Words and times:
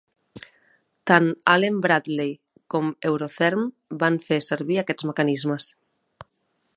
Tant 1.11 1.27
Allen 1.53 1.77
Bradley 1.85 2.33
com 2.75 2.89
Eurotherm 3.11 3.69
van 4.05 4.17
fer 4.31 4.43
servir 4.49 4.81
aquests 4.85 5.09
mecanismes. 5.11 5.69